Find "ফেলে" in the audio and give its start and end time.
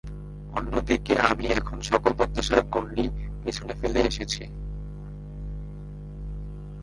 3.73-3.99